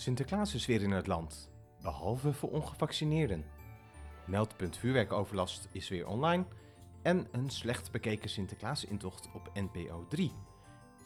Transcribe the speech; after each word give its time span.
Sinterklaas 0.00 0.54
is 0.54 0.66
weer 0.66 0.82
in 0.82 0.90
het 0.90 1.06
land, 1.06 1.50
behalve 1.82 2.32
voor 2.32 2.50
ongevaccineerden. 2.50 3.44
Meldpunt 4.26 4.76
vuurwerkoverlast 4.76 5.68
is 5.72 5.88
weer 5.88 6.06
online 6.06 6.44
en 7.02 7.28
een 7.30 7.50
slecht 7.50 7.90
bekeken 7.90 8.30
Sinterklaasintocht 8.30 9.28
op 9.34 9.50
NPO 9.54 10.06
3. 10.08 10.32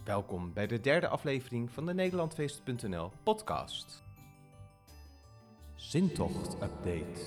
Welkom 0.04 0.52
bij 0.52 0.66
de 0.66 0.80
derde 0.80 1.08
aflevering 1.08 1.70
van 1.70 1.86
de 1.86 1.94
Nederlandfeest.nl 1.94 3.12
podcast. 3.22 4.02
Sintocht 5.74 6.54
Update. 6.54 7.20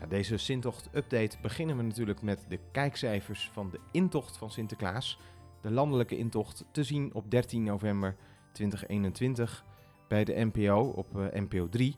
Ja, 0.00 0.06
deze 0.06 0.36
Sintocht 0.36 0.88
Update 0.92 1.36
beginnen 1.42 1.76
we 1.76 1.82
natuurlijk 1.82 2.22
met 2.22 2.44
de 2.48 2.58
kijkcijfers 2.72 3.50
van 3.52 3.70
de 3.70 3.80
intocht 3.92 4.36
van 4.36 4.50
Sinterklaas. 4.50 5.18
De 5.60 5.70
landelijke 5.70 6.16
intocht 6.16 6.64
te 6.70 6.84
zien 6.84 7.14
op 7.14 7.30
13 7.30 7.62
november 7.62 8.16
2021 8.52 9.64
bij 10.08 10.24
de 10.24 10.44
NPO 10.44 10.80
op 10.80 11.16
uh, 11.16 11.26
NPO 11.32 11.68
3. 11.68 11.96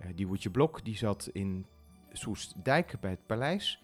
Uh, 0.00 0.06
die 0.14 0.26
Woetje 0.26 0.50
Blok 0.50 0.84
die 0.84 0.96
zat 0.96 1.30
in 1.32 1.66
Soestdijk 2.12 3.00
bij 3.00 3.10
het 3.10 3.26
paleis. 3.26 3.82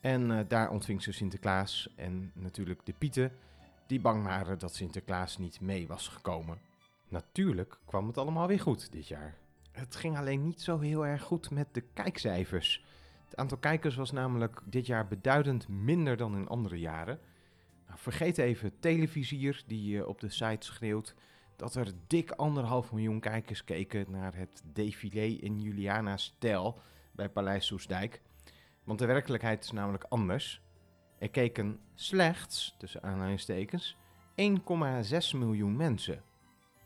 En 0.00 0.30
uh, 0.30 0.40
daar 0.48 0.70
ontving 0.70 1.02
ze 1.02 1.12
Sinterklaas 1.12 1.88
en 1.96 2.32
natuurlijk 2.34 2.86
de 2.86 2.92
Pieten 2.92 3.32
die 3.86 4.00
bang 4.00 4.24
waren 4.24 4.58
dat 4.58 4.74
Sinterklaas 4.74 5.38
niet 5.38 5.60
mee 5.60 5.86
was 5.86 6.08
gekomen. 6.08 6.58
Natuurlijk 7.08 7.78
kwam 7.84 8.06
het 8.06 8.18
allemaal 8.18 8.46
weer 8.46 8.60
goed 8.60 8.92
dit 8.92 9.08
jaar. 9.08 9.36
Het 9.72 9.96
ging 9.96 10.16
alleen 10.16 10.42
niet 10.42 10.60
zo 10.60 10.78
heel 10.78 11.06
erg 11.06 11.22
goed 11.22 11.50
met 11.50 11.68
de 11.72 11.80
kijkcijfers. 11.80 12.84
Het 13.24 13.36
aantal 13.36 13.58
kijkers 13.58 13.94
was 13.94 14.12
namelijk 14.12 14.60
dit 14.64 14.86
jaar 14.86 15.06
beduidend 15.06 15.68
minder 15.68 16.16
dan 16.16 16.36
in 16.36 16.48
andere 16.48 16.78
jaren. 16.78 17.18
Nou, 17.86 17.98
vergeet 17.98 18.38
even 18.38 18.78
televisier 18.80 19.62
die 19.66 20.06
op 20.06 20.20
de 20.20 20.28
site 20.28 20.66
schreeuwt 20.66 21.14
dat 21.56 21.74
er 21.74 21.92
dik 22.06 22.30
anderhalf 22.30 22.92
miljoen 22.92 23.20
kijkers 23.20 23.64
keken 23.64 24.10
naar 24.10 24.34
het 24.34 24.62
défilé 24.72 25.26
in 25.26 25.60
Juliana-stijl 25.60 26.78
bij 27.12 27.28
Paleis 27.28 27.66
Soesdijk. 27.66 28.22
Want 28.84 28.98
de 28.98 29.06
werkelijkheid 29.06 29.64
is 29.64 29.70
namelijk 29.70 30.04
anders. 30.08 30.62
Er 31.18 31.30
keken 31.30 31.80
slechts, 31.94 32.74
tussen 32.78 33.02
aanhalingstekens, 33.02 33.96
1,6 34.30 34.36
miljoen 35.36 35.76
mensen. 35.76 36.22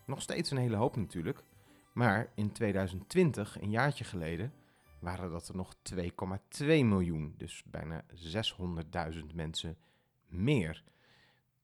Nog 0.04 0.22
steeds 0.22 0.50
een 0.50 0.56
hele 0.56 0.76
hoop 0.76 0.96
natuurlijk. 0.96 1.44
Maar 1.92 2.30
in 2.34 2.52
2020, 2.52 3.60
een 3.60 3.70
jaartje 3.70 4.04
geleden, 4.04 4.52
waren 5.00 5.30
dat 5.30 5.48
er 5.48 5.56
nog 5.56 5.74
2,2 5.94 6.66
miljoen. 6.66 7.34
Dus 7.36 7.62
bijna 7.66 8.04
600.000 9.12 9.34
mensen 9.34 9.76
meer. 10.26 10.84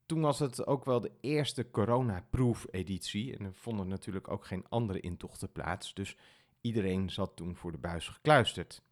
Toen 0.07 0.21
was 0.21 0.39
het 0.39 0.67
ook 0.67 0.85
wel 0.85 1.01
de 1.01 1.13
eerste 1.21 1.71
corona-proof 1.71 2.67
editie. 2.71 3.37
En 3.37 3.45
er 3.45 3.55
vonden 3.55 3.89
natuurlijk 3.89 4.31
ook 4.31 4.47
geen 4.47 4.65
andere 4.69 5.01
intochten 5.01 5.53
plaats. 5.53 5.95
Dus 5.95 6.17
iedereen 6.61 7.11
zat 7.11 7.37
toen 7.37 7.57
voor 7.57 7.73
de 7.73 7.79
buis 7.79 8.09
gekluisterd. 8.09 8.83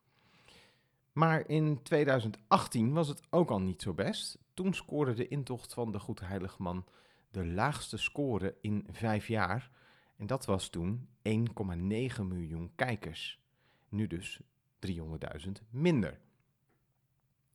Maar 1.13 1.49
in 1.49 1.83
2018 1.83 2.93
was 2.93 3.09
het 3.09 3.23
ook 3.31 3.51
al 3.51 3.61
niet 3.61 3.83
zo 3.83 3.95
best. 3.95 4.39
Toen 4.55 4.75
scoorde 4.75 5.15
de 5.15 5.29
intocht 5.29 5.75
van 5.75 5.93
de 5.93 5.99
Goede 5.99 6.25
Heilige 6.25 6.63
Man 6.63 6.85
de 7.31 7.47
laagste 7.47 7.97
score 7.97 8.57
in 8.61 8.87
vijf 8.91 9.29
jaar. 9.29 9.71
En 10.17 10.27
dat 10.27 10.45
was 10.45 10.69
toen 10.69 11.09
1,9 11.29 12.23
miljoen 12.23 12.73
kijkers. 12.75 13.41
Nu 13.89 14.07
dus 14.07 14.41
300.000 14.87 15.53
minder. 15.71 16.21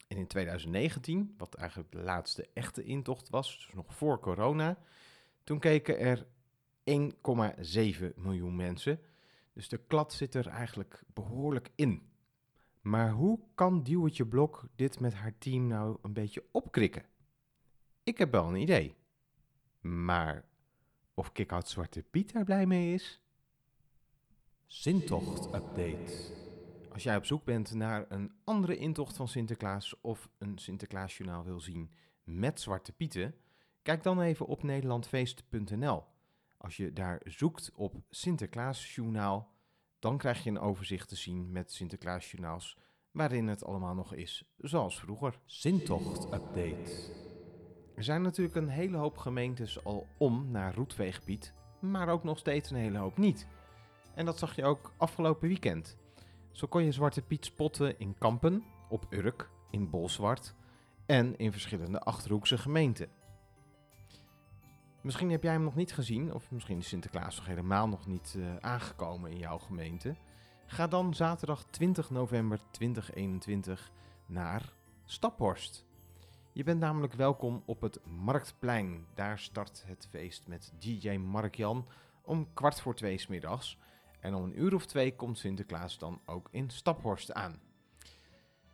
En 0.08 0.18
in 0.18 0.28
2019, 0.28 1.34
wat 1.38 1.56
eigenlijk 1.56 1.92
de 1.92 2.02
laatste 2.02 2.50
echte 2.54 2.84
intocht 2.84 3.30
was, 3.30 3.56
dus 3.56 3.74
nog 3.74 3.96
voor 3.96 4.20
corona, 4.20 4.78
toen 5.44 5.60
keken 5.60 6.00
er 6.00 6.26
1,7 6.84 8.16
miljoen 8.16 8.56
mensen. 8.56 9.00
Dus 9.54 9.70
de 9.70 9.78
klad 9.88 10.14
zit 10.14 10.36
er 10.36 10.48
eigenlijk 10.48 11.04
behoorlijk 11.14 11.72
in. 11.76 12.10
Maar 12.82 13.12
hoe 13.12 13.40
kan 13.56 13.84
Duwtje 13.84 14.26
Blok 14.26 14.66
dit 14.76 15.00
met 15.00 15.14
haar 15.14 15.38
team 15.38 15.68
nou 15.68 15.98
een 16.02 16.14
beetje 16.14 16.44
opkrikken? 16.52 17.06
Ik 18.04 18.18
heb 18.18 18.32
wel 18.32 18.48
een 18.48 18.56
idee. 18.56 18.96
Maar 19.82 20.46
of 21.14 21.32
Kikhout 21.32 21.70
Zwarte 21.70 22.04
Piet 22.04 22.34
daar 22.34 22.44
blij 22.44 22.66
mee 22.66 22.94
is? 22.94 23.22
Zintocht 24.66 25.46
Update. 25.46 26.47
Als 26.98 27.06
jij 27.06 27.16
op 27.16 27.26
zoek 27.26 27.44
bent 27.44 27.74
naar 27.74 28.06
een 28.10 28.32
andere 28.44 28.78
intocht 28.78 29.16
van 29.16 29.28
Sinterklaas 29.28 30.02
of 30.02 30.30
een 30.38 30.58
Sinterklaasjournaal 30.58 31.44
wil 31.44 31.60
zien 31.60 31.92
met 32.24 32.62
Zwarte 32.62 32.92
Pieten, 32.92 33.36
kijk 33.82 34.04
dan 34.04 34.22
even 34.22 34.46
op 34.46 34.64
nederlandfeest.nl. 34.64 36.04
Als 36.58 36.78
je 36.78 36.94
daar 36.94 37.22
zoekt 37.24 37.72
op 37.76 37.96
Sinterklaasjournaal, 38.10 39.52
dan 40.00 40.18
krijg 40.18 40.44
je 40.44 40.50
een 40.50 40.60
overzicht 40.60 41.10
te 41.10 41.16
zien 41.16 41.52
met 41.52 41.72
Sinterklaasjournaals 41.72 42.78
waarin 43.12 43.48
het 43.48 43.64
allemaal 43.64 43.96
nog 43.96 44.14
is 44.14 44.54
zoals 44.58 45.00
vroeger. 45.00 45.40
Zintocht 45.46 46.26
Update. 46.26 47.12
Er 47.96 48.04
zijn 48.04 48.22
natuurlijk 48.22 48.56
een 48.56 48.70
hele 48.70 48.98
hoop 48.98 49.18
gemeentes 49.18 49.84
al 49.84 50.08
om 50.18 50.52
naar 50.52 50.76
Roetveegpiet, 50.76 51.54
maar 51.80 52.10
ook 52.10 52.24
nog 52.24 52.38
steeds 52.38 52.70
een 52.70 52.78
hele 52.78 52.98
hoop 52.98 53.18
niet. 53.18 53.48
En 54.16 54.26
dat 54.26 54.40
zag 54.40 54.56
je 54.56 54.66
ook 54.66 54.94
afgelopen 54.98 55.48
weekend. 55.48 55.98
Zo 56.58 56.68
kon 56.68 56.84
je 56.84 56.92
Zwarte 56.92 57.22
Piet 57.22 57.46
spotten 57.46 58.00
in 58.00 58.18
Kampen, 58.18 58.64
op 58.90 59.06
Urk, 59.10 59.50
in 59.72 59.90
Bolsward 59.90 60.56
en 61.06 61.38
in 61.38 61.52
verschillende 61.52 62.00
Achterhoekse 62.00 62.58
gemeenten. 62.58 63.10
Misschien 65.02 65.30
heb 65.30 65.44
jij 65.44 65.52
hem 65.52 65.64
nog 65.64 65.76
niet 65.76 65.94
gezien, 65.94 66.34
of 66.34 66.52
misschien 66.52 66.78
is 66.78 66.88
Sinterklaas 66.88 67.36
nog 67.36 67.46
helemaal 67.46 67.88
nog 67.88 68.08
niet 68.08 68.34
uh, 68.38 68.56
aangekomen 68.56 69.32
in 69.32 69.38
jouw 69.38 69.58
gemeente. 69.58 70.16
Ga 70.66 70.88
dan 70.88 71.14
zaterdag 71.14 71.64
20 71.64 72.10
november 72.10 72.60
2021 72.72 73.92
naar 74.26 74.74
Staphorst. 75.06 75.86
Je 76.54 76.64
bent 76.64 76.80
namelijk 76.80 77.14
welkom 77.14 77.64
op 77.66 77.82
het 77.82 78.00
Marktplein. 78.06 79.06
Daar 79.14 79.40
start 79.40 79.84
het 79.86 80.08
feest 80.10 80.48
met 80.48 80.74
DJ 80.80 81.10
Mark 81.18 81.56
Jan 81.56 81.88
om 82.22 82.54
kwart 82.54 82.82
voor 82.82 82.96
twee 82.96 83.18
smiddags. 83.18 83.78
En 84.20 84.36
om 84.36 84.44
een 84.44 84.62
uur 84.62 84.74
of 84.74 84.86
twee 84.86 85.16
komt 85.16 85.38
Sinterklaas 85.38 85.98
dan 85.98 86.22
ook 86.26 86.48
in 86.52 86.70
Staphorst 86.70 87.34
aan. 87.34 87.60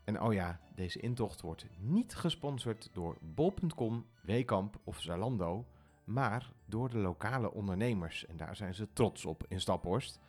En 0.04 0.22
oh 0.22 0.34
ja, 0.34 0.60
deze 0.76 1.00
intocht 1.00 1.42
wordt 1.42 1.66
niet 1.78 2.16
gesponsord 2.16 2.90
door 2.94 3.18
bol.com, 3.22 4.06
Weekamp 4.22 4.80
of 4.84 5.02
Zalando, 5.02 5.66
maar 6.04 6.52
door 6.66 6.90
de 6.90 6.98
lokale 6.98 7.52
ondernemers. 7.52 8.26
En 8.26 8.38
daar 8.38 8.56
zijn 8.56 8.76
ze 8.76 8.88
trots 8.94 9.26
op 9.26 9.46
in 9.48 9.62
Staphorst. 9.62 10.20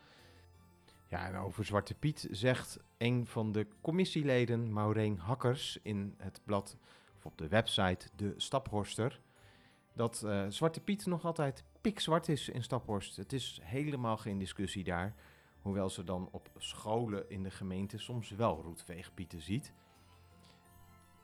Ja, 1.08 1.26
en 1.26 1.36
over 1.36 1.64
Zwarte 1.64 1.94
Piet 1.94 2.28
zegt 2.30 2.78
een 2.98 3.26
van 3.26 3.52
de 3.52 3.66
commissieleden, 3.80 4.72
Maureen 4.72 5.18
Hakkers, 5.18 5.78
in 5.82 6.14
het 6.18 6.40
blad 6.44 6.76
of 7.16 7.26
op 7.26 7.38
de 7.38 7.48
website 7.48 8.08
De 8.16 8.34
Staphorster, 8.36 9.20
dat 9.92 10.22
uh, 10.24 10.44
Zwarte 10.48 10.80
Piet 10.80 11.06
nog 11.06 11.24
altijd 11.24 11.64
pikzwart 11.84 12.28
is 12.28 12.48
in 12.48 12.62
Staphorst. 12.62 13.16
Het 13.16 13.32
is 13.32 13.60
helemaal 13.62 14.16
geen 14.16 14.38
discussie 14.38 14.84
daar. 14.84 15.14
Hoewel 15.60 15.90
ze 15.90 16.04
dan 16.04 16.28
op 16.32 16.50
scholen 16.56 17.30
in 17.30 17.42
de 17.42 17.50
gemeente 17.50 17.98
soms 17.98 18.30
wel 18.30 18.62
roetveegpieten 18.62 19.40
ziet. 19.40 19.72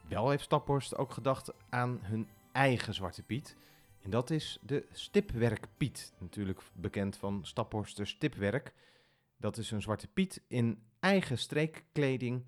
Wel 0.08 0.30
heeft 0.30 0.44
Staphorst 0.44 0.96
ook 0.96 1.12
gedacht 1.12 1.52
aan 1.68 1.98
hun 2.02 2.28
eigen 2.52 2.94
Zwarte 2.94 3.22
Piet. 3.22 3.56
En 4.02 4.10
dat 4.10 4.30
is 4.30 4.58
de 4.62 4.86
Stipwerkpiet. 4.92 6.12
Natuurlijk 6.18 6.60
bekend 6.72 7.16
van 7.16 7.44
Staphorster 7.44 8.06
Stipwerk. 8.06 8.74
Dat 9.36 9.56
is 9.56 9.70
een 9.70 9.82
Zwarte 9.82 10.08
Piet 10.08 10.42
in 10.46 10.82
eigen 10.98 11.38
streekkleding 11.38 12.44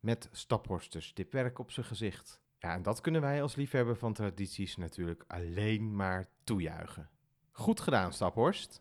met 0.00 0.28
Staphorster 0.32 1.02
Stipwerk 1.02 1.58
op 1.58 1.70
zijn 1.70 1.86
gezicht. 1.86 2.40
Ja, 2.58 2.72
en 2.72 2.82
dat 2.82 3.00
kunnen 3.00 3.20
wij 3.20 3.42
als 3.42 3.54
liefhebber 3.54 3.96
van 3.96 4.12
tradities 4.12 4.76
natuurlijk 4.76 5.24
alleen 5.26 5.96
maar 5.96 6.28
toejuichen. 6.44 7.10
Goed 7.58 7.80
gedaan, 7.80 8.12
Staphorst. 8.12 8.80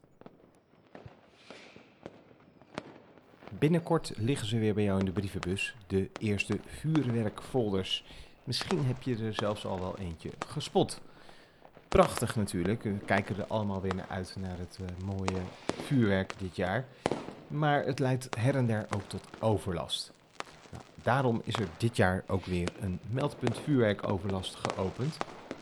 Binnenkort 3.50 4.14
liggen 4.18 4.48
ze 4.48 4.60
weer 4.60 4.74
bij 4.74 4.84
jou 4.84 5.00
in 5.00 5.06
de 5.06 5.12
brievenbus, 5.12 5.76
de 5.88 6.10
eerste 6.20 6.60
vuurwerkfolders. 6.66 8.06
Misschien 8.44 8.86
heb 8.86 9.02
je 9.02 9.18
er 9.18 9.34
zelfs 9.34 9.66
al 9.66 9.80
wel 9.80 9.98
eentje 9.98 10.30
gespot. 10.48 11.02
Prachtig 11.88 12.36
natuurlijk, 12.36 12.84
we 12.84 12.98
kijken 13.06 13.38
er 13.38 13.46
allemaal 13.48 13.82
weer 13.82 13.96
naar 13.96 14.10
uit 14.10 14.36
naar 14.40 14.58
het 14.58 14.78
uh, 14.82 14.88
mooie 15.06 15.42
vuurwerk 15.84 16.40
dit 16.40 16.56
jaar. 16.56 16.86
Maar 17.48 17.86
het 17.86 18.00
leidt 18.00 18.36
her 18.38 18.56
en 18.56 18.66
der 18.66 18.86
ook 18.96 19.04
tot 19.08 19.28
overlast. 19.40 20.12
Nou, 20.72 20.84
daarom 21.04 21.42
is 21.44 21.56
er 21.56 21.68
dit 21.78 21.96
jaar 21.96 22.24
ook 22.28 22.46
weer 22.46 22.74
een 22.80 23.00
meldpunt 23.10 23.60
vuurwerkoverlast 23.60 24.56
geopend. 24.56 25.18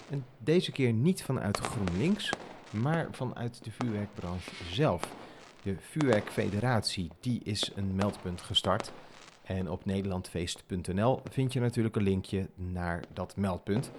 En 0.09 0.25
deze 0.37 0.71
keer 0.71 0.93
niet 0.93 1.23
vanuit 1.23 1.57
GroenLinks, 1.57 2.31
maar 2.73 3.07
vanuit 3.11 3.63
de 3.63 3.71
vuurwerkbranche 3.71 4.51
zelf. 4.71 5.01
De 5.63 5.75
Vuurwerkfederatie 5.79 7.11
die 7.19 7.41
is 7.43 7.71
een 7.75 7.95
meldpunt 7.95 8.41
gestart. 8.41 8.91
En 9.43 9.69
op 9.69 9.85
nederlandfeest.nl 9.85 11.21
vind 11.29 11.53
je 11.53 11.59
natuurlijk 11.59 11.95
een 11.95 12.03
linkje 12.03 12.47
naar 12.55 13.03
dat 13.13 13.35
meldpunt. 13.35 13.91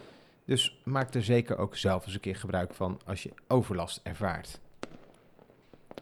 Dus 0.45 0.81
maak 0.85 1.15
er 1.15 1.25
zeker 1.25 1.59
ook 1.59 1.77
zelf 1.77 2.05
eens 2.05 2.15
een 2.15 2.21
keer 2.21 2.37
gebruik 2.37 2.75
van 2.75 3.01
als 3.07 3.23
je 3.23 3.33
overlast 3.49 4.01
ervaart. 4.03 4.61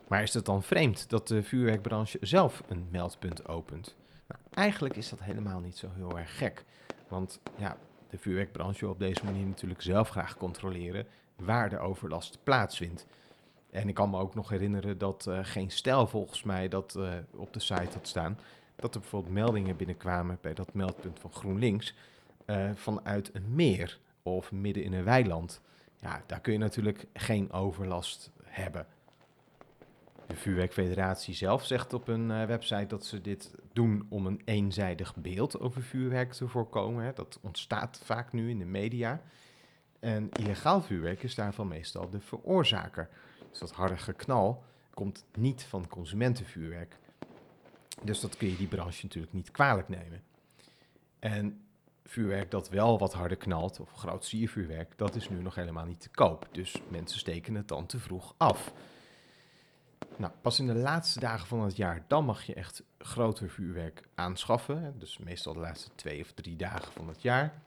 Maar 0.09 0.23
is 0.23 0.35
het 0.35 0.45
dan 0.45 0.63
vreemd 0.63 1.11
dat 1.11 1.29
de 1.29 1.43
vuurwerkbranche 1.43 2.19
zelf 2.21 2.63
een 2.69 2.87
meldpunt 2.91 3.49
opent? 3.49 3.97
Nou, 4.29 4.41
eigenlijk 4.51 4.97
is 4.97 5.09
dat 5.09 5.23
helemaal 5.23 5.61
niet 5.61 5.77
zo 5.77 5.89
heel 5.95 6.19
erg 6.19 6.39
gek. 6.39 6.65
Want 7.09 7.41
ja, 7.57 7.77
de 8.11 8.19
vuurwerkbranche 8.19 8.81
wil 8.81 8.91
op 8.91 8.99
deze 8.99 9.25
manier 9.25 9.47
natuurlijk 9.47 9.83
zelf 9.83 10.09
graag 10.09 10.37
controleren 10.37 11.07
waar 11.45 11.69
de 11.69 11.79
overlast 11.79 12.39
plaatsvindt. 12.43 13.07
En 13.71 13.89
ik 13.89 13.95
kan 13.95 14.11
me 14.11 14.19
ook 14.19 14.35
nog 14.35 14.49
herinneren 14.49 14.99
dat 14.99 15.27
uh, 15.29 15.39
geen 15.43 15.71
stijl 15.71 16.07
volgens 16.07 16.43
mij 16.43 16.69
dat 16.69 16.95
uh, 16.99 17.13
op 17.31 17.53
de 17.53 17.61
site 17.61 17.93
had 17.93 18.09
staan. 18.09 18.39
Dat 18.77 18.95
er 18.95 19.01
bijvoorbeeld 19.01 19.35
meldingen 19.35 19.77
binnenkwamen 19.77 20.39
bij 20.41 20.55
dat 20.55 20.75
meldpunt 20.75 21.19
van 21.19 21.33
GroenLinks 21.33 21.95
uh, 22.47 22.71
vanuit 22.75 23.31
een 23.33 23.55
meer 23.55 23.99
of 24.23 24.53
midden 24.53 24.85
in 24.85 24.93
een 24.93 25.05
weiland. 25.05 25.61
Ja, 26.01 26.23
daar 26.27 26.41
kun 26.41 26.53
je 26.53 26.59
natuurlijk 26.59 27.07
geen 27.13 27.53
overlast 27.53 28.31
hebben. 28.45 28.87
De 30.27 30.37
Vuurwerkfederatie 30.37 31.35
zelf 31.35 31.65
zegt 31.65 31.93
op 31.93 32.09
uh, 32.09 32.45
website 32.45 32.87
dat 32.87 33.05
ze 33.05 33.21
dit 33.21 33.55
doen 33.73 34.07
om 34.09 34.27
een 34.27 34.43
eenzijdig 34.45 35.17
beeld 35.17 35.61
over 35.61 35.83
vuurwerk 35.83 36.33
te 36.33 36.49
voorkomen. 36.49 37.05
Hè. 37.05 37.13
Dat 37.13 37.39
ontstaat 37.43 38.01
vaak 38.05 38.33
nu 38.33 38.51
in 38.51 38.59
de 38.59 38.65
media. 38.65 39.21
En 40.03 40.31
illegaal 40.33 40.83
vuurwerk 40.83 41.23
is 41.23 41.35
daarvan 41.35 41.69
meestal 41.69 42.11
de 42.11 42.21
veroorzaker. 42.21 43.09
Dus 43.51 43.59
dat 43.59 43.73
harde 43.73 43.97
geknal 43.97 44.65
komt 44.95 45.25
niet 45.35 45.65
van 45.65 45.89
consumentenvuurwerk. 45.89 46.97
Dus 48.03 48.21
dat 48.21 48.37
kun 48.37 48.49
je 48.49 48.57
die 48.57 48.67
branche 48.67 49.03
natuurlijk 49.03 49.33
niet 49.33 49.51
kwalijk 49.51 49.89
nemen. 49.89 50.23
En 51.19 51.65
vuurwerk 52.05 52.51
dat 52.51 52.69
wel 52.69 52.99
wat 52.99 53.13
harder 53.13 53.37
knalt, 53.37 53.81
of 53.81 53.93
groot 53.93 54.25
siervuurwerk, 54.25 54.99
dat 54.99 55.15
is 55.15 55.29
nu 55.29 55.43
nog 55.43 55.55
helemaal 55.55 55.87
niet 55.87 56.01
te 56.01 56.09
koop. 56.09 56.49
Dus 56.53 56.83
mensen 56.89 57.19
steken 57.19 57.55
het 57.55 57.69
dan 57.69 57.87
te 57.87 57.99
vroeg 57.99 58.35
af. 58.37 58.73
Nou, 60.17 60.33
pas 60.41 60.59
in 60.59 60.67
de 60.67 60.75
laatste 60.75 61.21
dagen 61.21 61.47
van 61.47 61.61
het 61.61 61.77
jaar, 61.77 62.05
dan 62.07 62.25
mag 62.25 62.43
je 62.43 62.55
echt 62.55 62.83
groter 62.99 63.51
vuurwerk 63.51 64.09
aanschaffen. 64.15 64.95
Dus 64.99 65.19
meestal 65.19 65.53
de 65.53 65.61
laatste 65.61 65.91
twee 65.95 66.21
of 66.21 66.33
drie 66.33 66.57
dagen 66.57 66.93
van 66.93 67.09
het 67.09 67.23
jaar. 67.23 67.63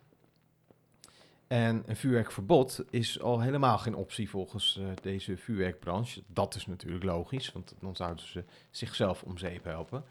En 1.48 1.84
een 1.86 1.96
vuurwerkverbod 1.96 2.84
is 2.90 3.22
al 3.22 3.42
helemaal 3.42 3.78
geen 3.78 3.96
optie 3.96 4.30
volgens 4.30 4.78
uh, 4.80 4.88
deze 5.02 5.38
vuurwerkbranche. 5.38 6.24
Dat 6.28 6.56
is 6.56 6.66
natuurlijk 6.66 7.04
logisch, 7.04 7.52
want 7.52 7.76
dan 7.80 7.96
zouden 7.96 8.26
ze 8.26 8.44
zichzelf 8.70 9.24
om 9.24 9.38
zeep 9.38 9.64
helpen. 9.64 10.04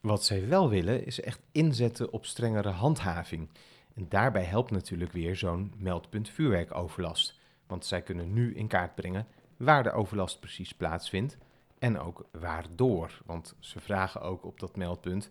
Wat 0.00 0.24
zij 0.24 0.48
wel 0.48 0.68
willen 0.68 1.06
is 1.06 1.20
echt 1.20 1.40
inzetten 1.52 2.12
op 2.12 2.26
strengere 2.26 2.68
handhaving. 2.70 3.48
En 3.94 4.06
daarbij 4.08 4.44
helpt 4.44 4.70
natuurlijk 4.70 5.12
weer 5.12 5.36
zo'n 5.36 5.72
meldpunt 5.76 6.28
vuurwerkoverlast. 6.28 7.38
Want 7.66 7.86
zij 7.86 8.02
kunnen 8.02 8.32
nu 8.32 8.54
in 8.54 8.66
kaart 8.66 8.94
brengen 8.94 9.26
waar 9.56 9.82
de 9.82 9.92
overlast 9.92 10.40
precies 10.40 10.72
plaatsvindt 10.74 11.36
en 11.78 11.98
ook 11.98 12.24
waardoor. 12.30 13.20
Want 13.26 13.54
ze 13.58 13.80
vragen 13.80 14.20
ook 14.20 14.44
op 14.44 14.60
dat 14.60 14.76
meldpunt 14.76 15.30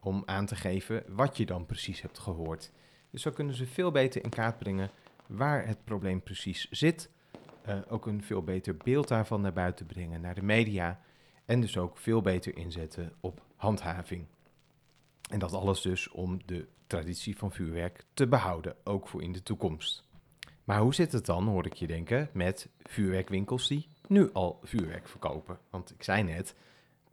om 0.00 0.22
aan 0.26 0.46
te 0.46 0.56
geven 0.56 1.04
wat 1.08 1.36
je 1.36 1.46
dan 1.46 1.66
precies 1.66 2.00
hebt 2.02 2.18
gehoord. 2.18 2.72
Dus 3.12 3.22
zo 3.22 3.30
kunnen 3.30 3.54
ze 3.54 3.66
veel 3.66 3.90
beter 3.90 4.24
in 4.24 4.30
kaart 4.30 4.58
brengen 4.58 4.90
waar 5.26 5.66
het 5.66 5.84
probleem 5.84 6.22
precies 6.22 6.70
zit. 6.70 7.10
Uh, 7.68 7.78
ook 7.88 8.06
een 8.06 8.22
veel 8.22 8.42
beter 8.42 8.76
beeld 8.76 9.08
daarvan 9.08 9.40
naar 9.40 9.52
buiten 9.52 9.86
brengen 9.86 10.20
naar 10.20 10.34
de 10.34 10.42
media. 10.42 11.00
En 11.44 11.60
dus 11.60 11.76
ook 11.76 11.96
veel 11.96 12.20
beter 12.20 12.56
inzetten 12.56 13.12
op 13.20 13.42
handhaving. 13.56 14.26
En 15.30 15.38
dat 15.38 15.52
alles 15.52 15.80
dus 15.80 16.08
om 16.08 16.40
de 16.46 16.66
traditie 16.86 17.36
van 17.36 17.52
vuurwerk 17.52 18.04
te 18.14 18.26
behouden, 18.26 18.76
ook 18.84 19.08
voor 19.08 19.22
in 19.22 19.32
de 19.32 19.42
toekomst. 19.42 20.04
Maar 20.64 20.80
hoe 20.80 20.94
zit 20.94 21.12
het 21.12 21.26
dan, 21.26 21.46
hoor 21.46 21.66
ik 21.66 21.74
je 21.74 21.86
denken, 21.86 22.30
met 22.32 22.68
vuurwerkwinkels 22.82 23.68
die 23.68 23.86
nu 24.06 24.32
al 24.32 24.60
vuurwerk 24.62 25.08
verkopen? 25.08 25.58
Want 25.70 25.90
ik 25.90 26.02
zei 26.02 26.22
net, 26.22 26.54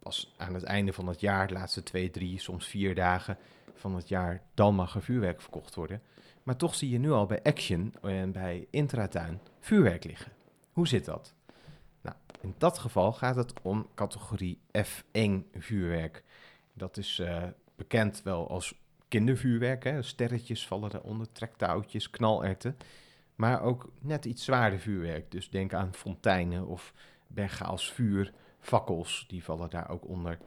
pas 0.02 0.34
aan 0.36 0.54
het 0.54 0.62
einde 0.62 0.92
van 0.92 1.06
het 1.06 1.20
jaar, 1.20 1.46
de 1.46 1.54
laatste 1.54 1.82
twee, 1.82 2.10
drie, 2.10 2.38
soms 2.38 2.66
vier 2.66 2.94
dagen 2.94 3.38
van 3.74 3.94
het 3.94 4.08
jaar, 4.08 4.42
dan 4.54 4.74
mag 4.74 4.94
er 4.94 5.02
vuurwerk 5.02 5.40
verkocht 5.40 5.74
worden. 5.74 6.02
Maar 6.42 6.56
toch 6.56 6.74
zie 6.74 6.90
je 6.90 6.98
nu 6.98 7.10
al 7.10 7.26
bij 7.26 7.42
Action 7.42 7.94
en 8.02 8.32
bij 8.32 8.66
Intratuin 8.70 9.40
vuurwerk 9.60 10.04
liggen. 10.04 10.32
Hoe 10.72 10.88
zit 10.88 11.04
dat? 11.04 11.34
Nou, 12.00 12.16
in 12.40 12.54
dat 12.58 12.78
geval 12.78 13.12
gaat 13.12 13.36
het 13.36 13.52
om 13.62 13.88
categorie 13.94 14.60
F1 14.78 15.30
vuurwerk. 15.58 16.24
Dat 16.72 16.96
is 16.96 17.18
uh, 17.18 17.42
bekend 17.76 18.22
wel 18.22 18.48
als 18.48 18.74
kindervuurwerk. 19.08 19.84
Hè? 19.84 20.02
Sterretjes 20.02 20.66
vallen 20.66 20.90
daaronder, 20.90 21.32
trektouwtjes, 21.32 22.10
knalerten. 22.10 22.76
Maar 23.34 23.62
ook 23.62 23.92
net 24.00 24.24
iets 24.24 24.44
zwaarder 24.44 24.78
vuurwerk. 24.78 25.30
Dus 25.30 25.50
denk 25.50 25.74
aan 25.74 25.94
fonteinen 25.94 26.66
of 26.66 26.94
Bengaals 27.26 27.92
vuur, 27.92 28.32
fakkels, 28.60 29.24
die 29.28 29.44
vallen 29.44 29.70
daar 29.70 29.90
ook 29.90 30.08
onder. 30.08 30.38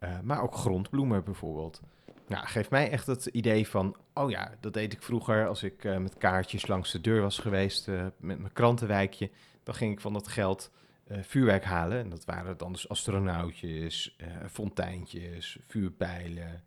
Uh, 0.00 0.20
maar 0.20 0.42
ook 0.42 0.54
grondbloemen 0.54 1.24
bijvoorbeeld. 1.24 1.80
Nou, 2.26 2.46
geeft 2.46 2.70
mij 2.70 2.90
echt 2.90 3.06
het 3.06 3.26
idee 3.26 3.68
van, 3.68 3.96
oh 4.14 4.30
ja, 4.30 4.54
dat 4.60 4.74
deed 4.74 4.92
ik 4.92 5.02
vroeger 5.02 5.48
als 5.48 5.62
ik 5.62 5.84
uh, 5.84 5.96
met 5.96 6.16
kaartjes 6.16 6.66
langs 6.66 6.92
de 6.92 7.00
deur 7.00 7.22
was 7.22 7.38
geweest 7.38 7.88
uh, 7.88 8.06
met 8.16 8.38
mijn 8.38 8.52
krantenwijkje. 8.52 9.30
Dan 9.62 9.74
ging 9.74 9.92
ik 9.92 10.00
van 10.00 10.12
dat 10.12 10.28
geld 10.28 10.70
vuurwerk 11.20 11.64
halen. 11.64 11.98
En 11.98 12.08
dat 12.08 12.24
waren 12.24 12.56
dan 12.56 12.72
dus 12.72 12.88
astronautjes, 12.88 14.16
fonteintjes, 14.50 15.58
vuurpijlen. 15.66 16.62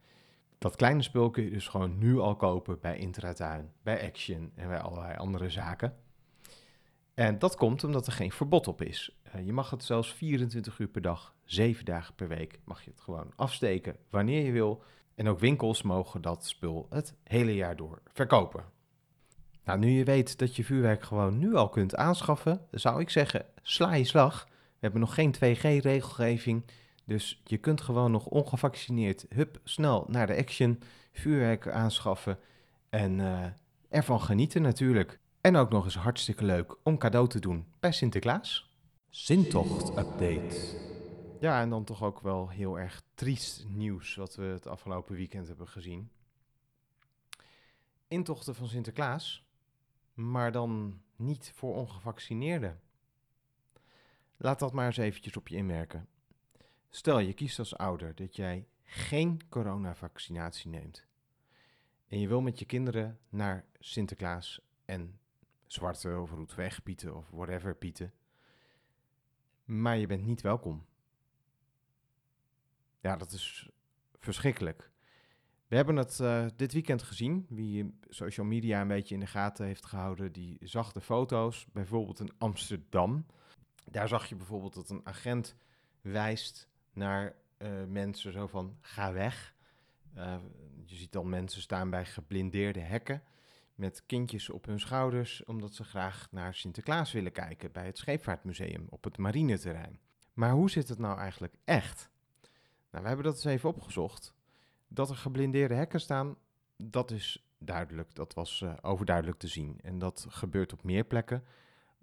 Dat 0.58 0.76
kleine 0.76 1.02
spul 1.02 1.32
dus 1.32 1.68
gewoon 1.68 1.98
nu 1.98 2.20
al 2.20 2.36
kopen 2.36 2.80
bij 2.80 2.98
Intratuin, 2.98 3.72
bij 3.82 4.08
Action 4.08 4.52
en 4.56 4.68
bij 4.68 4.80
allerlei 4.80 5.18
andere 5.18 5.50
zaken. 5.50 5.96
En 7.14 7.40
dat 7.40 7.56
komt 7.56 7.84
omdat 7.84 8.08
er 8.08 8.14
geen 8.14 8.32
verbod 8.32 8.68
op 8.68 8.82
is. 8.82 9.18
je 9.46 9.54
mag 9.54 9.70
het 9.70 9.84
zelfs 9.84 10.14
24 10.14 10.80
uur 10.80 10.88
per 10.88 11.02
dag, 11.02 11.34
7 11.44 11.86
dagen 11.86 12.16
per 12.16 12.28
week, 12.28 12.60
mag 12.64 12.84
je 12.84 12.92
het 12.92 13.02
gewoon 13.02 13.32
afsteken 13.36 13.96
wanneer 14.10 14.46
je 14.46 14.52
wil 14.52 14.84
en 15.16 15.28
ook 15.28 15.40
winkels 15.40 15.82
mogen 15.82 16.22
dat 16.22 16.46
spul 16.46 16.88
het 16.90 17.16
hele 17.24 17.56
jaar 17.56 17.76
door 17.76 18.02
verkopen. 18.06 18.64
Nou, 19.64 19.80
nu 19.80 19.90
je 19.90 20.04
weet 20.04 20.40
dat 20.40 20.56
je 20.56 20.64
vuurwerk 20.64 21.04
gewoon 21.04 21.40
nu 21.40 21.56
al 21.56 21.70
kunt 21.70 21.96
aanschaffen, 21.96 22.68
zou 22.72 23.02
ik 23.02 23.10
zeggen, 23.10 23.46
sla 23.62 23.94
je 23.94 24.04
slag. 24.04 24.46
We 24.46 24.80
hebben 24.80 25.00
nog 25.00 25.14
geen 25.14 25.36
2G-regelgeving, 25.36 26.64
dus 27.06 27.42
je 27.44 27.58
kunt 27.58 27.82
gewoon 27.82 28.12
nog 28.12 28.26
ongevaccineerd, 28.26 29.26
hup, 29.30 29.60
snel 29.64 30.06
naar 30.08 30.28
de 30.28 30.38
action, 30.38 30.80
vuurwerk 31.12 31.68
aanschaffen 31.68 32.40
en 32.90 33.20
uh, 33.20 33.46
ervan 33.90 34.22
genieten 34.22 34.62
natuurlijk. 34.62 35.20
En 35.44 35.56
ook 35.56 35.70
nog 35.70 35.84
eens 35.84 35.96
hartstikke 35.96 36.46
leuk 36.46 36.76
om 36.84 36.98
cadeau 36.98 37.28
te 37.28 37.40
doen 37.40 37.66
bij 37.80 37.92
Sinterklaas. 37.92 38.74
Zintocht 39.10 39.90
Update. 39.90 40.78
Ja, 41.40 41.62
en 41.62 41.70
dan 41.70 41.84
toch 41.84 42.04
ook 42.04 42.20
wel 42.20 42.50
heel 42.50 42.80
erg 42.80 43.04
triest 43.14 43.66
nieuws 43.68 44.16
wat 44.16 44.36
we 44.36 44.44
het 44.44 44.68
afgelopen 44.68 45.16
weekend 45.16 45.48
hebben 45.48 45.68
gezien. 45.68 46.12
Intochten 48.08 48.56
van 48.56 48.68
Sinterklaas, 48.68 49.46
maar 50.14 50.52
dan 50.52 51.02
niet 51.16 51.52
voor 51.56 51.76
ongevaccineerden. 51.76 52.82
Laat 54.38 54.60
dat 54.60 54.74
maar 54.74 54.86
eens 54.86 54.98
eventjes 54.98 55.38
op 55.38 55.48
je 55.48 55.56
inwerken. 55.56 56.08
Stel 56.90 57.20
je 57.20 57.34
kiest 57.34 57.60
als 57.60 57.78
ouder 57.78 58.16
dat 58.16 58.36
jij 58.36 58.68
geen 58.84 59.42
coronavaccinatie 59.50 60.70
neemt. 60.70 61.06
En 62.08 62.20
je 62.20 62.28
wil 62.28 62.42
met 62.42 62.60
je 62.60 62.66
kinderen 62.66 63.20
naar 63.30 63.66
Sinterklaas 63.80 64.62
en 64.86 65.22
Zwarte 65.74 66.20
of 66.20 66.32
Roetweg 66.32 66.84
Pieten 66.84 67.16
of 67.16 67.30
whatever 67.30 67.76
Pieten. 67.76 68.14
Maar 69.66 69.98
je 69.98 70.08
bent 70.08 70.26
niet 70.26 70.42
welkom. 70.42 70.86
Ja, 73.00 73.16
dat 73.16 73.32
is 73.32 73.70
verschrikkelijk. 74.20 74.92
We 75.68 75.76
hebben 75.76 75.96
het 75.96 76.20
uh, 76.20 76.46
dit 76.56 76.74
weekend 76.74 77.04
gezien. 77.04 77.46
Wie 77.50 77.98
social 78.10 78.46
media 78.46 78.82
een 78.82 78.88
beetje 78.88 79.14
in 79.14 79.20
de 79.20 79.28
gaten 79.28 79.66
heeft 79.66 79.86
gehouden, 79.86 80.32
die 80.32 80.58
zag 80.62 80.92
de 80.92 81.02
foto's. 81.02 81.68
Bijvoorbeeld 81.72 82.20
in 82.20 82.34
Amsterdam. 82.38 83.26
Daar 83.92 84.08
zag 84.08 84.26
je 84.26 84.36
bijvoorbeeld 84.36 84.74
dat 84.74 84.90
een 84.90 85.06
agent 85.06 85.56
wijst 86.02 86.70
naar 86.92 87.36
uh, 87.58 87.84
mensen 87.88 88.32
zo 88.32 88.48
van 88.48 88.78
ga 88.82 89.14
weg. 89.14 89.56
Uh, 90.18 90.36
je 90.86 90.96
ziet 90.96 91.12
dan 91.12 91.30
mensen 91.30 91.62
staan 91.62 91.90
bij 91.90 92.06
geblindeerde 92.06 92.80
hekken 92.80 93.24
met 93.76 94.04
kindjes 94.06 94.50
op 94.50 94.66
hun 94.66 94.80
schouders, 94.80 95.44
omdat 95.44 95.74
ze 95.74 95.84
graag 95.84 96.28
naar 96.32 96.54
Sinterklaas 96.54 97.12
willen 97.12 97.32
kijken 97.32 97.72
bij 97.72 97.86
het 97.86 97.98
Scheepvaartmuseum 97.98 98.88
op 98.90 99.04
het 99.04 99.18
marineterrein. 99.18 100.00
Maar 100.34 100.52
hoe 100.52 100.70
zit 100.70 100.90
het 100.90 101.00
nou 101.00 101.20
eigenlijk 101.20 101.56
echt? 101.64 102.10
Nou, 102.92 103.04
we 103.04 103.08
hebben 103.08 103.26
dat 103.26 103.36
eens 103.36 103.46
even 103.46 103.70
opgezocht. 103.70 104.34
Dat 104.88 105.10
er 105.10 105.16
geblindeerde 105.16 105.74
hekken 105.74 106.00
staan, 106.00 106.36
dat 106.78 107.12
is 107.12 107.46
duidelijk. 107.58 108.16
Dat 108.16 108.34
was 108.34 108.62
uh, 108.62 108.74
overduidelijk 108.82 109.40
te 109.40 109.48
zien. 109.48 109.80
En 109.82 110.00
dat 110.00 110.26
gebeurt 110.30 110.74
op 110.74 110.84
meer 110.84 111.04
plekken. 111.04 111.44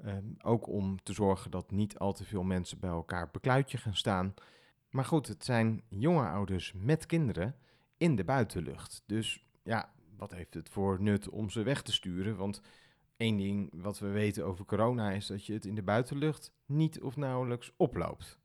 Um, 0.04 0.36
ook 0.42 0.66
om 0.66 1.02
te 1.02 1.12
zorgen 1.12 1.50
dat 1.50 1.70
niet 1.70 1.98
al 1.98 2.12
te 2.12 2.24
veel 2.24 2.42
mensen 2.42 2.78
bij 2.78 2.90
elkaar 2.90 3.30
bekluitje 3.30 3.78
gaan 3.78 3.96
staan. 3.96 4.34
Maar 4.90 5.04
goed, 5.04 5.26
het 5.26 5.44
zijn 5.44 5.82
jonge 5.88 6.28
ouders 6.28 6.72
met 6.72 7.06
kinderen 7.06 7.56
in 7.96 8.16
de 8.16 8.24
buitenlucht. 8.24 9.02
Dus 9.06 9.44
ja, 9.62 9.92
wat 10.20 10.30
heeft 10.30 10.54
het 10.54 10.68
voor 10.68 11.02
nut 11.02 11.28
om 11.28 11.50
ze 11.50 11.62
weg 11.62 11.82
te 11.82 11.92
sturen? 11.92 12.36
Want 12.36 12.60
één 13.16 13.36
ding 13.36 13.70
wat 13.72 13.98
we 13.98 14.08
weten 14.08 14.44
over 14.44 14.64
corona 14.64 15.10
is 15.10 15.26
dat 15.26 15.46
je 15.46 15.52
het 15.52 15.64
in 15.64 15.74
de 15.74 15.82
buitenlucht 15.82 16.52
niet 16.66 17.00
of 17.00 17.16
nauwelijks 17.16 17.72
oploopt. 17.76 18.38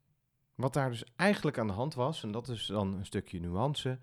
Wat 0.54 0.72
daar 0.72 0.90
dus 0.90 1.04
eigenlijk 1.16 1.58
aan 1.58 1.66
de 1.66 1.72
hand 1.72 1.94
was, 1.94 2.22
en 2.22 2.30
dat 2.32 2.48
is 2.48 2.66
dan 2.66 2.94
een 2.94 3.06
stukje 3.06 3.40
nuance, 3.40 3.98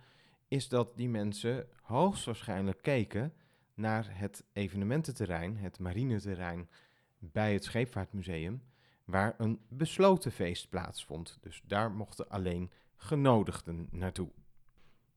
is 0.47 0.69
dat 0.69 0.97
die 0.97 1.09
mensen 1.09 1.67
hoogstwaarschijnlijk 1.81 2.81
keken 2.81 3.33
naar 3.73 4.07
het 4.09 4.43
evenemententerrein, 4.53 5.57
het 5.57 5.79
marineterrein 5.79 6.69
bij 7.17 7.53
het 7.53 7.63
Scheepvaartmuseum, 7.63 8.63
waar 9.05 9.33
een 9.37 9.59
besloten 9.69 10.31
feest 10.31 10.69
plaatsvond. 10.69 11.37
Dus 11.41 11.61
daar 11.65 11.91
mochten 11.91 12.29
alleen 12.29 12.71
genodigden 12.95 13.87
naartoe. 13.91 14.29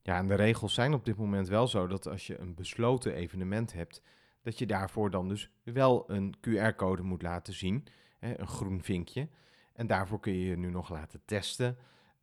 Ja, 0.07 0.17
en 0.17 0.27
de 0.27 0.35
regels 0.35 0.73
zijn 0.73 0.93
op 0.93 1.05
dit 1.05 1.17
moment 1.17 1.47
wel 1.47 1.67
zo 1.67 1.87
dat 1.87 2.07
als 2.07 2.27
je 2.27 2.39
een 2.39 2.55
besloten 2.55 3.13
evenement 3.13 3.73
hebt, 3.73 4.01
dat 4.41 4.59
je 4.59 4.65
daarvoor 4.65 5.09
dan 5.09 5.27
dus 5.27 5.49
wel 5.63 6.03
een 6.09 6.35
QR-code 6.37 7.01
moet 7.01 7.21
laten 7.21 7.53
zien, 7.53 7.85
hè, 8.19 8.39
een 8.39 8.47
groen 8.47 8.83
vinkje. 8.83 9.27
En 9.73 9.87
daarvoor 9.87 10.19
kun 10.19 10.33
je 10.33 10.45
je 10.45 10.57
nu 10.57 10.69
nog 10.69 10.89
laten 10.89 11.21
testen. 11.25 11.77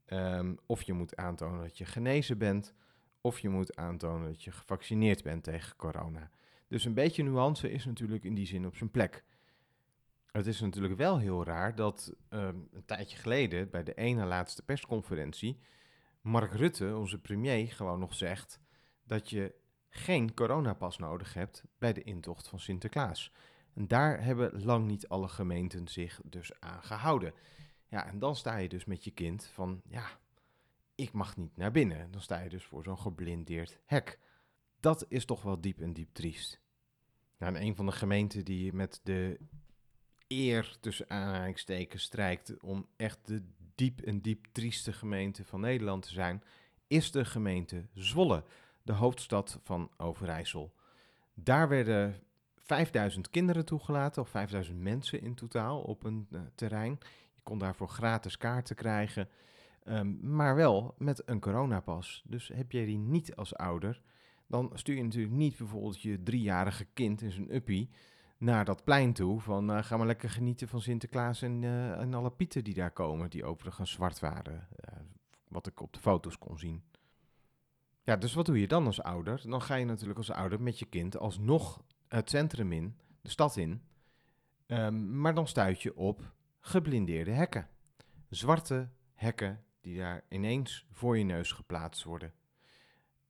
Ehm, 0.04 0.54
of 0.66 0.82
je 0.82 0.92
moet 0.92 1.16
aantonen 1.16 1.60
dat 1.60 1.78
je 1.78 1.84
genezen 1.84 2.38
bent, 2.38 2.74
of 3.20 3.38
je 3.38 3.48
moet 3.48 3.76
aantonen 3.76 4.28
dat 4.28 4.42
je 4.42 4.52
gevaccineerd 4.52 5.22
bent 5.22 5.44
tegen 5.44 5.76
corona. 5.76 6.30
Dus 6.68 6.84
een 6.84 6.94
beetje 6.94 7.22
nuance 7.22 7.70
is 7.70 7.84
natuurlijk 7.84 8.24
in 8.24 8.34
die 8.34 8.46
zin 8.46 8.66
op 8.66 8.76
zijn 8.76 8.90
plek. 8.90 9.24
Het 10.30 10.46
is 10.46 10.60
natuurlijk 10.60 10.96
wel 10.96 11.18
heel 11.18 11.44
raar 11.44 11.74
dat 11.74 12.14
ehm, 12.28 12.56
een 12.72 12.84
tijdje 12.86 13.16
geleden 13.16 13.70
bij 13.70 13.82
de 13.82 13.94
ene 13.94 14.24
laatste 14.24 14.62
persconferentie 14.62 15.58
Mark 16.24 16.52
Rutte, 16.52 16.96
onze 16.96 17.18
premier, 17.18 17.72
gewoon 17.72 17.98
nog 17.98 18.14
zegt 18.14 18.60
dat 19.02 19.30
je 19.30 19.54
geen 19.88 20.34
coronapas 20.34 20.98
nodig 20.98 21.34
hebt 21.34 21.64
bij 21.78 21.92
de 21.92 22.02
intocht 22.02 22.48
van 22.48 22.60
Sinterklaas. 22.60 23.32
En 23.74 23.88
daar 23.88 24.24
hebben 24.24 24.64
lang 24.64 24.86
niet 24.86 25.08
alle 25.08 25.28
gemeenten 25.28 25.88
zich 25.88 26.20
dus 26.24 26.60
aan 26.60 26.82
gehouden. 26.82 27.34
Ja, 27.86 28.06
en 28.06 28.18
dan 28.18 28.36
sta 28.36 28.56
je 28.56 28.68
dus 28.68 28.84
met 28.84 29.04
je 29.04 29.10
kind 29.10 29.46
van, 29.46 29.82
ja, 29.88 30.06
ik 30.94 31.12
mag 31.12 31.36
niet 31.36 31.56
naar 31.56 31.70
binnen. 31.70 32.10
Dan 32.10 32.20
sta 32.20 32.40
je 32.40 32.48
dus 32.48 32.64
voor 32.64 32.84
zo'n 32.84 32.98
geblindeerd 32.98 33.80
hek. 33.84 34.18
Dat 34.80 35.06
is 35.08 35.24
toch 35.24 35.42
wel 35.42 35.60
diep 35.60 35.80
en 35.80 35.92
diep 35.92 36.12
triest. 36.12 36.60
Nou, 37.38 37.54
en 37.54 37.62
een 37.62 37.76
van 37.76 37.86
de 37.86 37.92
gemeenten 37.92 38.44
die 38.44 38.72
met 38.72 39.00
de 39.02 39.40
eer 40.28 40.76
tussen 40.80 41.10
aanhalingstekens 41.10 42.02
strijkt 42.02 42.60
om 42.60 42.88
echt 42.96 43.26
de 43.26 43.42
diep 43.74 44.00
en 44.00 44.20
diep 44.20 44.46
trieste 44.52 44.92
gemeente 44.92 45.44
van 45.44 45.60
Nederland 45.60 46.02
te 46.02 46.12
zijn, 46.12 46.42
is 46.86 47.10
de 47.10 47.24
gemeente 47.24 47.86
Zwolle, 47.94 48.44
de 48.82 48.92
hoofdstad 48.92 49.60
van 49.62 49.90
Overijssel. 49.96 50.74
Daar 51.34 51.68
werden 51.68 52.22
5000 52.56 53.30
kinderen 53.30 53.64
toegelaten, 53.64 54.22
of 54.22 54.28
5000 54.28 54.78
mensen 54.78 55.20
in 55.20 55.34
totaal 55.34 55.80
op 55.80 56.04
een 56.04 56.26
uh, 56.30 56.40
terrein. 56.54 56.98
Je 57.34 57.40
kon 57.42 57.58
daarvoor 57.58 57.88
gratis 57.88 58.36
kaarten 58.36 58.76
krijgen, 58.76 59.28
um, 59.84 60.18
maar 60.22 60.54
wel 60.54 60.94
met 60.98 61.22
een 61.28 61.40
coronapas. 61.40 62.22
Dus 62.26 62.48
heb 62.48 62.72
je 62.72 62.86
die 62.86 62.98
niet 62.98 63.36
als 63.36 63.56
ouder, 63.56 64.00
dan 64.46 64.70
stuur 64.74 64.96
je 64.96 65.02
natuurlijk 65.02 65.34
niet 65.34 65.56
bijvoorbeeld 65.56 66.02
je 66.02 66.22
driejarige 66.22 66.86
kind 66.92 67.22
in 67.22 67.32
zijn 67.32 67.54
uppie 67.54 67.90
naar 68.44 68.64
dat 68.64 68.84
plein 68.84 69.12
toe. 69.12 69.40
Van 69.40 69.70
uh, 69.70 69.82
ga 69.82 69.96
maar 69.96 70.06
lekker 70.06 70.30
genieten 70.30 70.68
van 70.68 70.80
Sinterklaas 70.80 71.42
en, 71.42 71.62
uh, 71.62 72.00
en 72.00 72.14
alle 72.14 72.30
pieten 72.30 72.64
die 72.64 72.74
daar 72.74 72.90
komen, 72.90 73.30
die 73.30 73.44
overigens 73.44 73.90
zwart 73.90 74.20
waren. 74.20 74.54
Uh, 74.54 75.00
wat 75.48 75.66
ik 75.66 75.80
op 75.80 75.92
de 75.92 76.00
foto's 76.00 76.38
kon 76.38 76.58
zien. 76.58 76.82
Ja, 78.02 78.16
dus 78.16 78.34
wat 78.34 78.46
doe 78.46 78.60
je 78.60 78.68
dan 78.68 78.86
als 78.86 79.02
ouder? 79.02 79.42
Dan 79.44 79.62
ga 79.62 79.74
je 79.74 79.84
natuurlijk 79.84 80.18
als 80.18 80.30
ouder 80.30 80.62
met 80.62 80.78
je 80.78 80.84
kind 80.84 81.18
alsnog 81.18 81.82
het 82.08 82.30
centrum 82.30 82.72
in, 82.72 82.96
de 83.20 83.30
stad 83.30 83.56
in. 83.56 83.82
Um, 84.66 85.20
maar 85.20 85.34
dan 85.34 85.46
stuit 85.46 85.82
je 85.82 85.96
op 85.96 86.32
geblindeerde 86.60 87.30
hekken. 87.30 87.68
Zwarte 88.28 88.88
hekken 89.14 89.64
die 89.80 89.98
daar 89.98 90.24
ineens 90.28 90.86
voor 90.90 91.18
je 91.18 91.24
neus 91.24 91.52
geplaatst 91.52 92.04
worden. 92.04 92.32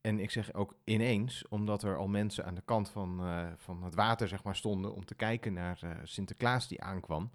En 0.04 0.20
ik 0.20 0.30
zeg 0.30 0.54
ook 0.54 0.74
ineens, 0.84 1.48
omdat 1.48 1.82
er 1.82 1.96
al 1.96 2.08
mensen 2.08 2.44
aan 2.44 2.54
de 2.54 2.62
kant 2.64 2.90
van, 2.90 3.20
uh, 3.20 3.46
van 3.56 3.82
het 3.82 3.94
water 3.94 4.28
zeg 4.28 4.42
maar, 4.42 4.56
stonden 4.56 4.94
om 4.94 5.04
te 5.04 5.14
kijken 5.14 5.52
naar 5.52 5.80
uh, 5.84 5.90
Sinterklaas 6.02 6.68
die 6.68 6.82
aankwam. 6.82 7.30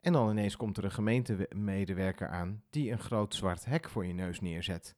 En 0.00 0.12
dan 0.12 0.30
ineens 0.30 0.56
komt 0.56 0.76
er 0.76 0.84
een 0.84 0.92
gemeentemedewerker 0.92 2.28
aan 2.28 2.62
die 2.70 2.90
een 2.90 2.98
groot 2.98 3.34
zwart 3.34 3.64
hek 3.64 3.88
voor 3.88 4.06
je 4.06 4.12
neus 4.12 4.40
neerzet. 4.40 4.94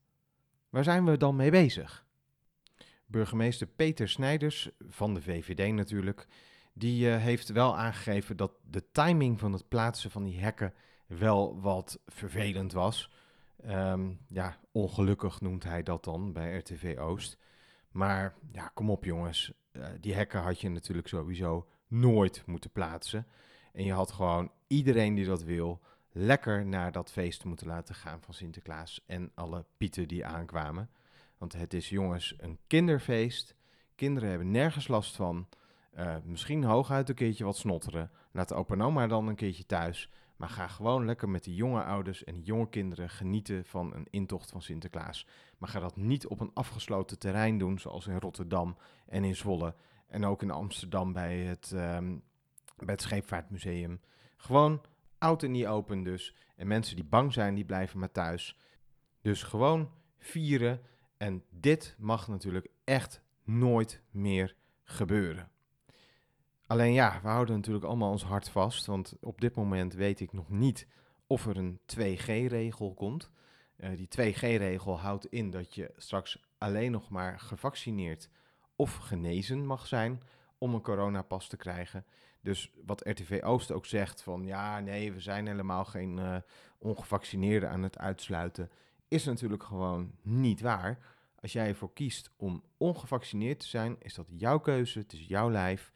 Waar 0.69 0.85
zijn 0.85 1.05
we 1.05 1.17
dan 1.17 1.37
mee 1.37 1.51
bezig? 1.51 2.07
Burgemeester 3.07 3.67
Peter 3.67 4.09
Snijders, 4.09 4.71
van 4.89 5.15
de 5.15 5.23
VVD 5.23 5.73
natuurlijk, 5.73 6.27
die 6.73 7.07
uh, 7.07 7.17
heeft 7.17 7.49
wel 7.49 7.77
aangegeven 7.77 8.37
dat 8.37 8.53
de 8.71 8.91
timing 8.93 9.39
van 9.39 9.53
het 9.53 9.69
plaatsen 9.69 10.11
van 10.11 10.25
die 10.25 10.41
hekken 10.41 10.75
wel 11.07 11.61
wat 11.61 12.01
vervelend 12.07 12.73
was. 12.73 13.11
Um, 13.69 14.19
ja, 14.29 14.57
ongelukkig 14.73 15.41
noemt 15.41 15.65
hij 15.65 15.83
dat 15.83 16.05
dan 16.05 16.33
bij 16.33 16.57
RTV 16.57 16.97
Oost. 16.99 17.39
Maar 17.91 18.35
ja, 18.53 18.71
kom 18.75 18.91
op 18.91 19.05
jongens. 19.05 19.53
Uh, 19.73 19.87
die 20.01 20.15
hekken 20.15 20.41
had 20.41 20.61
je 20.61 20.69
natuurlijk 20.69 21.09
sowieso 21.09 21.67
nooit 21.87 22.43
moeten 22.47 22.71
plaatsen. 22.71 23.27
En 23.73 23.85
je 23.85 23.93
had 23.93 24.13
gewoon 24.13 24.51
iedereen 24.67 25.15
die 25.15 25.27
dat 25.27 25.43
wil 25.43 25.81
lekker 26.13 26.67
naar 26.67 26.93
dat 26.93 27.11
feest 27.11 27.45
moeten 27.45 27.67
laten 27.67 27.95
gaan 27.95 28.23
van 28.23 28.35
Sinterklaas 28.35 29.05
en 29.07 29.31
alle 29.35 29.65
pieten 29.77 30.09
die 30.09 30.27
aankwamen. 30.27 30.91
Want 31.39 31.53
het 31.53 31.75
is 31.75 31.89
jongens 31.89 32.35
een 32.39 32.59
kinderfeest. 32.67 33.55
Kinderen 33.95 34.29
hebben 34.29 34.51
nergens 34.51 34.89
last 34.89 35.17
van. 35.17 35.49
Uh, 35.99 36.17
misschien 36.25 36.65
hooguit 36.65 37.09
een 37.09 37.15
keertje 37.15 37.45
wat 37.45 37.57
snotteren. 37.57 38.11
Laat 38.33 38.53
opa 38.53 38.75
en 38.75 38.83
oma 38.83 39.07
dan 39.07 39.29
een 39.29 39.35
keertje 39.35 39.67
thuis. 39.67 40.11
Maar 40.43 40.51
ga 40.51 40.69
gewoon 40.69 41.05
lekker 41.05 41.29
met 41.29 41.45
de 41.45 41.55
jonge 41.55 41.85
ouders 41.85 42.25
en 42.25 42.41
jonge 42.41 42.69
kinderen 42.69 43.11
genieten 43.11 43.65
van 43.65 43.95
een 43.95 44.07
intocht 44.11 44.51
van 44.51 44.63
Sinterklaas. 44.63 45.27
Maar 45.59 45.69
ga 45.69 45.81
dat 45.81 45.97
niet 45.97 46.27
op 46.27 46.41
een 46.41 46.51
afgesloten 46.55 47.19
terrein 47.19 47.59
doen, 47.59 47.79
zoals 47.79 48.07
in 48.07 48.19
Rotterdam 48.19 48.77
en 49.07 49.25
in 49.25 49.37
Zwolle. 49.37 49.75
En 50.07 50.25
ook 50.25 50.43
in 50.43 50.51
Amsterdam 50.51 51.13
bij 51.13 51.39
het, 51.39 51.73
um, 51.75 52.23
bij 52.77 52.95
het 52.95 53.03
Scheepvaartmuseum. 53.03 54.01
Gewoon 54.37 54.83
oud 55.19 55.43
en 55.43 55.51
niet 55.51 55.67
open 55.67 56.03
dus. 56.03 56.35
En 56.57 56.67
mensen 56.67 56.97
die 56.97 57.05
bang 57.05 57.33
zijn, 57.33 57.55
die 57.55 57.65
blijven 57.65 57.99
maar 57.99 58.13
thuis. 58.13 58.59
Dus 59.21 59.43
gewoon 59.43 59.91
vieren. 60.19 60.81
En 61.17 61.45
dit 61.51 61.97
mag 61.99 62.29
natuurlijk 62.29 62.69
echt 62.85 63.23
nooit 63.45 64.03
meer 64.11 64.57
gebeuren. 64.83 65.52
Alleen 66.73 66.93
ja, 66.93 67.21
we 67.23 67.29
houden 67.29 67.55
natuurlijk 67.55 67.85
allemaal 67.85 68.11
ons 68.11 68.25
hart 68.25 68.49
vast, 68.49 68.87
want 68.87 69.15
op 69.21 69.41
dit 69.41 69.55
moment 69.55 69.95
weet 69.95 70.21
ik 70.21 70.33
nog 70.33 70.51
niet 70.51 70.87
of 71.27 71.47
er 71.47 71.57
een 71.57 71.81
2G-regel 71.97 72.95
komt. 72.95 73.31
Uh, 73.77 73.91
die 73.97 74.09
2G-regel 74.09 75.01
houdt 75.01 75.27
in 75.27 75.51
dat 75.51 75.75
je 75.75 75.93
straks 75.97 76.39
alleen 76.59 76.91
nog 76.91 77.09
maar 77.09 77.41
gevaccineerd 77.41 78.29
of 78.77 78.97
genezen 78.97 79.67
mag 79.67 79.87
zijn 79.87 80.23
om 80.59 80.75
een 80.75 80.83
coronapas 80.83 81.49
te 81.49 81.57
krijgen. 81.57 82.05
Dus 82.41 82.73
wat 82.85 83.07
RTV 83.07 83.41
Oost 83.45 83.73
ook 83.73 83.87
zegt 83.87 84.23
van 84.23 84.45
ja, 84.45 84.81
nee, 84.81 85.13
we 85.13 85.21
zijn 85.21 85.47
helemaal 85.47 85.85
geen 85.85 86.17
uh, 86.19 86.37
ongevaccineerden 86.79 87.71
aan 87.71 87.83
het 87.83 87.99
uitsluiten, 87.99 88.71
is 89.09 89.25
natuurlijk 89.25 89.63
gewoon 89.63 90.13
niet 90.23 90.61
waar. 90.61 90.99
Als 91.41 91.53
jij 91.53 91.69
ervoor 91.69 91.93
kiest 91.93 92.31
om 92.37 92.63
ongevaccineerd 92.77 93.61
te 93.61 93.69
zijn, 93.69 93.97
is 93.99 94.15
dat 94.15 94.27
jouw 94.29 94.59
keuze, 94.59 94.99
het 94.99 95.13
is 95.13 95.27
jouw 95.27 95.51
lijf. 95.51 95.93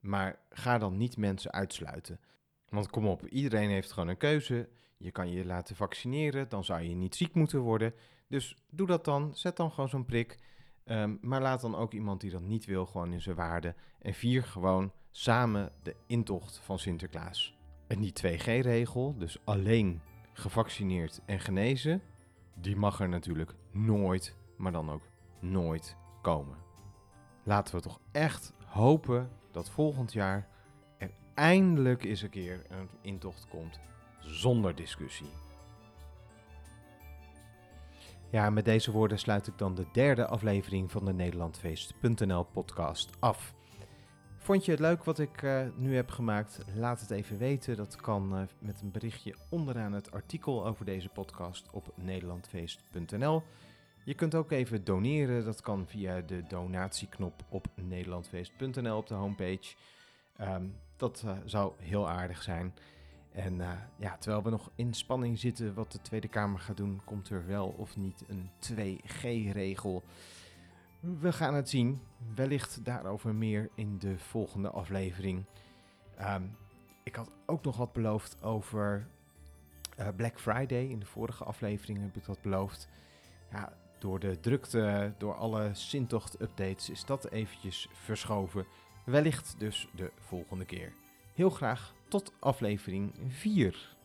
Maar 0.00 0.38
ga 0.50 0.78
dan 0.78 0.96
niet 0.96 1.16
mensen 1.16 1.52
uitsluiten. 1.52 2.20
Want 2.68 2.90
kom 2.90 3.06
op, 3.06 3.26
iedereen 3.26 3.70
heeft 3.70 3.92
gewoon 3.92 4.08
een 4.08 4.16
keuze. 4.16 4.68
Je 4.96 5.10
kan 5.10 5.30
je 5.30 5.44
laten 5.44 5.76
vaccineren, 5.76 6.48
dan 6.48 6.64
zou 6.64 6.82
je 6.82 6.94
niet 6.94 7.14
ziek 7.14 7.34
moeten 7.34 7.60
worden. 7.60 7.94
Dus 8.28 8.56
doe 8.70 8.86
dat 8.86 9.04
dan, 9.04 9.30
zet 9.34 9.56
dan 9.56 9.70
gewoon 9.70 9.88
zo'n 9.88 10.04
prik. 10.04 10.38
Um, 10.84 11.18
maar 11.20 11.40
laat 11.40 11.60
dan 11.60 11.74
ook 11.74 11.92
iemand 11.92 12.20
die 12.20 12.30
dat 12.30 12.42
niet 12.42 12.64
wil 12.64 12.86
gewoon 12.86 13.12
in 13.12 13.20
zijn 13.20 13.36
waarde. 13.36 13.74
En 13.98 14.14
vier 14.14 14.42
gewoon 14.42 14.92
samen 15.10 15.72
de 15.82 15.96
intocht 16.06 16.58
van 16.58 16.78
Sinterklaas. 16.78 17.58
En 17.86 18.00
die 18.00 18.12
2G-regel, 18.12 19.14
dus 19.18 19.38
alleen 19.44 20.00
gevaccineerd 20.32 21.20
en 21.26 21.40
genezen, 21.40 22.02
die 22.54 22.76
mag 22.76 23.00
er 23.00 23.08
natuurlijk 23.08 23.54
nooit, 23.70 24.36
maar 24.56 24.72
dan 24.72 24.90
ook 24.90 25.02
nooit 25.40 25.96
komen. 26.22 26.56
Laten 27.42 27.74
we 27.74 27.80
toch 27.80 28.00
echt 28.12 28.52
hopen 28.64 29.30
dat 29.52 29.70
volgend 29.70 30.12
jaar 30.12 30.48
er 30.98 31.10
eindelijk 31.34 32.04
eens 32.04 32.22
een 32.22 32.30
keer 32.30 32.62
een 32.68 32.88
intocht 33.00 33.46
komt 33.48 33.80
zonder 34.20 34.74
discussie. 34.74 35.30
Ja, 38.30 38.50
met 38.50 38.64
deze 38.64 38.90
woorden 38.90 39.18
sluit 39.18 39.46
ik 39.46 39.58
dan 39.58 39.74
de 39.74 39.86
derde 39.92 40.26
aflevering 40.26 40.90
van 40.90 41.04
de 41.04 41.12
Nederlandfeest.nl 41.12 42.44
podcast 42.44 43.10
af. 43.18 43.54
Vond 44.36 44.64
je 44.64 44.70
het 44.70 44.80
leuk 44.80 45.04
wat 45.04 45.18
ik 45.18 45.42
uh, 45.42 45.62
nu 45.76 45.94
heb 45.94 46.10
gemaakt? 46.10 46.58
Laat 46.74 47.00
het 47.00 47.10
even 47.10 47.38
weten. 47.38 47.76
Dat 47.76 47.96
kan 47.96 48.36
uh, 48.36 48.42
met 48.58 48.80
een 48.80 48.90
berichtje 48.90 49.34
onderaan 49.48 49.92
het 49.92 50.12
artikel 50.12 50.66
over 50.66 50.84
deze 50.84 51.08
podcast 51.08 51.70
op 51.70 51.92
nederlandfeest.nl. 51.94 53.42
Je 54.04 54.14
kunt 54.14 54.34
ook 54.34 54.50
even 54.50 54.84
doneren. 54.84 55.44
Dat 55.44 55.60
kan 55.60 55.86
via 55.86 56.20
de 56.20 56.42
donatieknop 56.48 57.44
op 57.48 57.66
nederlandfeest.nl 57.74 58.96
op 58.96 59.06
de 59.06 59.14
homepage. 59.14 59.74
Um, 60.40 60.74
dat 60.96 61.22
uh, 61.26 61.36
zou 61.44 61.72
heel 61.78 62.08
aardig 62.08 62.42
zijn. 62.42 62.74
En 63.32 63.60
eh, 63.60 63.70
ja, 63.96 64.16
terwijl 64.16 64.42
we 64.42 64.50
nog 64.50 64.70
in 64.74 64.94
spanning 64.94 65.38
zitten 65.38 65.74
wat 65.74 65.92
de 65.92 66.00
Tweede 66.00 66.28
Kamer 66.28 66.58
gaat 66.58 66.76
doen, 66.76 67.00
komt 67.04 67.30
er 67.30 67.46
wel 67.46 67.74
of 67.76 67.96
niet 67.96 68.24
een 68.28 68.50
2G-regel. 68.72 70.02
We 71.00 71.32
gaan 71.32 71.54
het 71.54 71.68
zien. 71.68 72.00
Wellicht 72.34 72.84
daarover 72.84 73.34
meer 73.34 73.68
in 73.74 73.98
de 73.98 74.18
volgende 74.18 74.70
aflevering. 74.70 75.44
Ehm, 76.16 76.42
ik 77.02 77.14
had 77.14 77.30
ook 77.46 77.64
nog 77.64 77.76
wat 77.76 77.92
beloofd 77.92 78.42
over 78.42 79.06
eh, 79.96 80.08
Black 80.16 80.40
Friday. 80.40 80.84
In 80.84 80.98
de 80.98 81.06
vorige 81.06 81.44
aflevering 81.44 82.00
heb 82.00 82.16
ik 82.16 82.24
dat 82.24 82.42
beloofd. 82.42 82.88
Ja, 83.50 83.72
door 84.00 84.20
de 84.20 84.40
drukte, 84.40 85.14
door 85.18 85.34
alle 85.34 85.70
Sintocht-updates 85.72 86.90
is 86.90 87.04
dat 87.04 87.30
eventjes 87.30 87.88
verschoven. 87.92 88.66
Wellicht 89.04 89.54
dus 89.58 89.88
de 89.94 90.10
volgende 90.18 90.64
keer. 90.64 90.92
Heel 91.34 91.50
graag 91.50 91.94
tot 92.08 92.32
aflevering 92.38 93.12
4. 93.28 93.96